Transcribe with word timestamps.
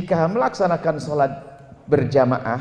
jika 0.00 0.24
melaksanakan 0.32 0.96
sholat 0.96 1.32
berjamaah 1.84 2.60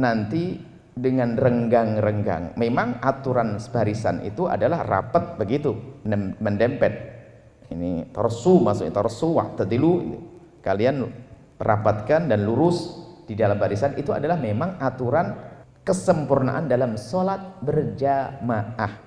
nanti 0.00 0.56
dengan 0.96 1.36
renggang-renggang 1.36 2.56
memang 2.56 2.96
aturan 3.04 3.60
barisan 3.68 4.24
itu 4.24 4.48
adalah 4.48 4.88
rapat 4.88 5.36
begitu 5.36 5.76
mendempet. 6.40 7.20
Ini 7.68 8.08
torsu 8.08 8.64
maksudnya 8.64 8.96
torsu 8.96 9.36
dulu 9.36 9.92
kalian 10.64 11.04
rapatkan 11.60 12.24
dan 12.24 12.48
lurus 12.48 12.96
di 13.28 13.36
dalam 13.36 13.60
barisan 13.60 13.92
itu 14.00 14.16
adalah 14.16 14.40
memang 14.40 14.80
aturan 14.80 15.36
kesempurnaan 15.84 16.72
dalam 16.72 16.96
sholat 16.96 17.60
berjamaah. 17.60 19.04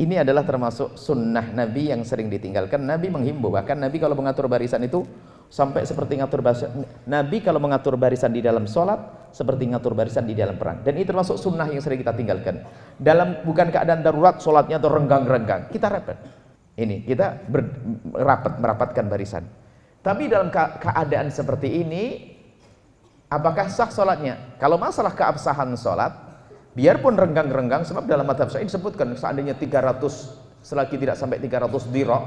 Ini 0.00 0.24
adalah 0.24 0.48
termasuk 0.48 0.96
sunnah 0.96 1.52
Nabi 1.52 1.92
yang 1.92 2.06
sering 2.08 2.32
ditinggalkan. 2.32 2.88
Nabi 2.88 3.12
menghimbau 3.12 3.52
bahkan 3.52 3.76
Nabi 3.76 4.00
kalau 4.00 4.16
mengatur 4.16 4.48
barisan 4.48 4.80
itu 4.80 5.04
sampai 5.48 5.88
seperti 5.88 6.20
ngatur 6.20 6.44
barisan 6.44 6.84
Nabi 7.08 7.40
kalau 7.40 7.56
mengatur 7.56 7.96
barisan 7.96 8.28
di 8.32 8.44
dalam 8.44 8.68
sholat 8.68 9.32
seperti 9.32 9.68
ngatur 9.68 9.96
barisan 9.96 10.24
di 10.24 10.36
dalam 10.36 10.56
perang. 10.56 10.84
Dan 10.84 10.96
ini 10.96 11.04
termasuk 11.08 11.36
sunnah 11.40 11.68
yang 11.68 11.80
sering 11.80 12.00
kita 12.00 12.12
tinggalkan. 12.16 12.64
Dalam 12.96 13.44
bukan 13.44 13.72
keadaan 13.72 14.00
darurat 14.04 14.40
sholatnya 14.40 14.80
atau 14.80 14.92
renggang-renggang. 14.92 15.72
Kita 15.72 15.88
rapat. 15.88 16.16
Ini 16.78 17.02
kita 17.02 17.48
ber, 17.48 17.66
rapat 18.14 18.60
merapatkan 18.62 19.04
barisan. 19.10 19.44
Tapi 19.98 20.30
dalam 20.30 20.48
keadaan 20.54 21.28
seperti 21.28 21.82
ini 21.82 22.04
apakah 23.28 23.66
sah 23.68 23.90
sholatnya? 23.90 24.56
Kalau 24.56 24.78
masalah 24.78 25.12
keabsahan 25.12 25.74
sholat 25.74 26.12
biarpun 26.78 27.18
renggang-renggang 27.18 27.82
sebab 27.82 28.06
dalam 28.06 28.24
madhab 28.24 28.48
saya 28.48 28.62
disebutkan 28.62 29.10
seandainya 29.18 29.58
300 29.58 29.98
selagi 30.62 30.96
tidak 31.00 31.18
sampai 31.18 31.42
300 31.42 31.90
dirok 31.90 32.24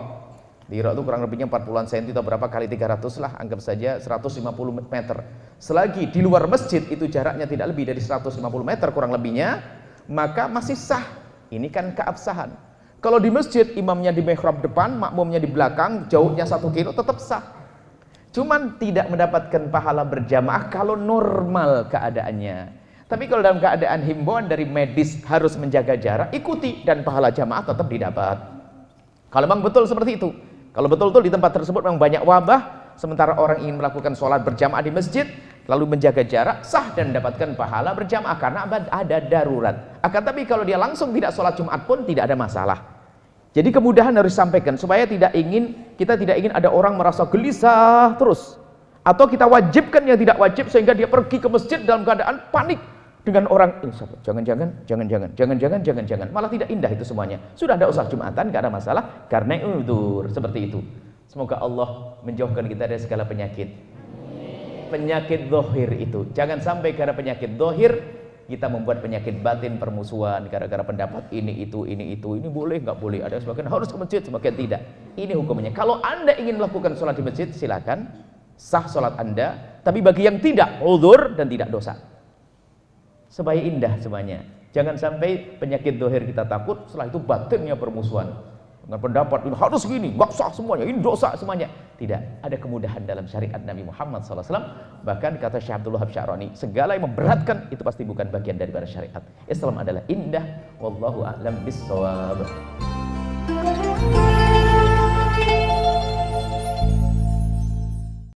Dirok 0.69 0.93
itu 0.93 1.01
kurang 1.03 1.21
lebihnya 1.25 1.47
40-an 1.49 1.87
senti 1.89 2.13
atau 2.13 2.23
berapa 2.23 2.47
kali 2.47 2.69
300 2.69 3.23
lah, 3.23 3.31
anggap 3.41 3.59
saja 3.59 3.97
150 3.97 4.45
meter. 4.87 5.17
Selagi 5.57 6.09
di 6.13 6.21
luar 6.21 6.45
masjid 6.45 6.85
itu 6.87 7.09
jaraknya 7.09 7.49
tidak 7.49 7.73
lebih 7.73 7.89
dari 7.89 7.99
150 7.99 8.39
meter 8.61 8.87
kurang 8.93 9.11
lebihnya, 9.11 9.61
maka 10.07 10.45
masih 10.47 10.77
sah. 10.77 11.03
Ini 11.51 11.67
kan 11.67 11.91
keabsahan. 11.91 12.55
Kalau 13.01 13.17
di 13.17 13.33
masjid 13.33 13.65
imamnya 13.73 14.13
di 14.13 14.21
mihrab 14.21 14.61
depan, 14.61 14.95
makmumnya 14.95 15.41
di 15.41 15.49
belakang, 15.49 16.05
jauhnya 16.05 16.45
satu 16.45 16.69
kilo 16.69 16.93
tetap 16.93 17.17
sah. 17.17 17.41
Cuman 18.31 18.79
tidak 18.79 19.11
mendapatkan 19.11 19.67
pahala 19.67 20.07
berjamaah 20.07 20.71
kalau 20.71 20.95
normal 20.95 21.91
keadaannya. 21.91 22.79
Tapi 23.11 23.27
kalau 23.27 23.43
dalam 23.43 23.59
keadaan 23.59 24.07
himbauan 24.07 24.47
dari 24.47 24.63
medis 24.63 25.19
harus 25.27 25.59
menjaga 25.59 25.99
jarak, 25.99 26.31
ikuti 26.31 26.79
dan 26.87 27.03
pahala 27.03 27.27
jamaah 27.27 27.67
tetap 27.67 27.91
didapat. 27.91 28.37
Kalau 29.27 29.45
memang 29.51 29.67
betul 29.67 29.83
seperti 29.83 30.15
itu, 30.15 30.31
kalau 30.71 30.87
betul-betul 30.87 31.27
di 31.27 31.31
tempat 31.31 31.51
tersebut 31.51 31.83
memang 31.83 31.99
banyak 31.99 32.23
wabah, 32.23 32.95
sementara 32.95 33.35
orang 33.35 33.59
ingin 33.59 33.83
melakukan 33.83 34.15
sholat 34.15 34.39
berjamaah 34.39 34.79
di 34.79 34.91
masjid, 34.91 35.27
lalu 35.67 35.95
menjaga 35.95 36.23
jarak, 36.23 36.63
sah 36.63 36.95
dan 36.95 37.11
mendapatkan 37.11 37.59
pahala 37.59 37.91
berjamaah 37.91 38.37
karena 38.39 38.63
ada 38.87 39.17
darurat. 39.19 39.99
Akan 39.99 40.23
tapi 40.23 40.47
kalau 40.47 40.63
dia 40.63 40.79
langsung 40.79 41.11
tidak 41.11 41.35
sholat 41.35 41.59
Jumat 41.59 41.83
pun 41.83 42.07
tidak 42.07 42.31
ada 42.31 42.39
masalah. 42.39 42.79
Jadi 43.51 43.67
kemudahan 43.67 44.15
harus 44.15 44.31
disampaikan 44.31 44.79
supaya 44.79 45.03
tidak 45.03 45.35
ingin 45.35 45.75
kita 45.99 46.15
tidak 46.15 46.39
ingin 46.39 46.55
ada 46.55 46.71
orang 46.71 46.95
merasa 46.95 47.27
gelisah 47.27 48.15
terus 48.15 48.55
atau 49.03 49.27
kita 49.27 49.43
wajibkan 49.43 50.07
yang 50.07 50.15
tidak 50.15 50.39
wajib 50.39 50.71
sehingga 50.71 50.95
dia 50.95 51.11
pergi 51.11 51.35
ke 51.35 51.51
masjid 51.51 51.83
dalam 51.83 52.07
keadaan 52.07 52.47
panik 52.47 52.79
dengan 53.21 53.45
orang 53.53 53.85
ini 53.85 53.93
jangan-jangan 54.25 54.69
jangan-jangan 54.89 55.29
jangan-jangan 55.37 55.79
jangan-jangan 55.85 56.27
malah 56.33 56.49
tidak 56.49 56.73
indah 56.73 56.89
itu 56.89 57.05
semuanya. 57.05 57.37
Sudah 57.53 57.77
ada 57.77 57.85
usaha 57.85 58.09
jumatan 58.09 58.49
gak 58.49 58.61
ada 58.65 58.71
masalah 58.73 59.29
karena 59.29 59.61
udur. 59.61 60.25
Seperti 60.33 60.73
itu. 60.73 60.81
Semoga 61.29 61.61
Allah 61.61 62.17
menjauhkan 62.25 62.65
kita 62.65 62.89
dari 62.89 62.97
segala 62.97 63.29
penyakit. 63.29 63.69
Penyakit 64.89 65.47
dohir 65.47 65.93
itu. 66.01 66.27
Jangan 66.33 66.59
sampai 66.65 66.97
karena 66.97 67.13
penyakit 67.13 67.55
dohir 67.55 67.93
kita 68.49 68.67
membuat 68.67 68.99
penyakit 68.99 69.39
batin 69.39 69.79
permusuhan 69.79 70.43
gara-gara 70.51 70.83
pendapat 70.83 71.29
ini 71.29 71.61
itu 71.61 71.85
ini 71.85 72.17
itu. 72.17 72.35
Ini 72.41 72.49
boleh 72.49 72.81
nggak 72.81 72.97
boleh. 72.97 73.21
Ada 73.21 73.39
sebagian 73.39 73.69
harus 73.69 73.93
ke 73.93 73.97
masjid 74.01 74.19
sebagian 74.25 74.57
tidak. 74.57 74.81
Ini 75.13 75.37
hukumnya. 75.37 75.69
Kalau 75.71 76.01
anda 76.01 76.33
ingin 76.35 76.57
melakukan 76.57 76.97
sholat 76.97 77.13
di 77.15 77.23
masjid 77.23 77.47
silakan. 77.53 78.09
Sah 78.57 78.89
sholat 78.89 79.15
anda. 79.21 79.79
Tapi 79.85 80.01
bagi 80.01 80.25
yang 80.25 80.41
tidak 80.41 80.81
udur 80.81 81.37
dan 81.37 81.49
tidak 81.49 81.69
dosa 81.69 82.10
supaya 83.31 83.63
indah 83.63 83.95
semuanya. 84.03 84.43
Jangan 84.75 84.99
sampai 84.99 85.55
penyakit 85.59 85.95
dohir 85.95 86.27
kita 86.27 86.43
takut, 86.47 86.83
setelah 86.91 87.07
itu 87.07 87.19
batinnya 87.19 87.75
permusuhan. 87.79 88.27
Dengan 88.81 88.99
pendapat 88.99 89.47
ini 89.47 89.55
harus 89.55 89.83
gini, 89.87 90.09
nggak 90.15 90.31
semuanya, 90.35 90.83
ini 90.83 90.99
dosa 90.99 91.31
semuanya. 91.39 91.71
Tidak, 91.95 92.43
ada 92.43 92.55
kemudahan 92.57 93.05
dalam 93.07 93.29
syariat 93.29 93.61
Nabi 93.61 93.87
Muhammad 93.87 94.25
SAW. 94.25 94.41
Bahkan 95.05 95.37
kata 95.39 95.61
Syekh 95.61 95.79
Abdul 95.79 96.01
segala 96.57 96.97
yang 96.97 97.07
memberatkan 97.07 97.71
itu 97.71 97.83
pasti 97.85 98.03
bukan 98.03 98.27
bagian 98.33 98.57
daripada 98.59 98.83
syariat. 98.89 99.21
Islam 99.47 99.79
adalah 99.79 100.03
indah, 100.09 100.43
wallahu 100.81 101.23
a'lam 101.23 101.61
bissawab. 101.63 102.41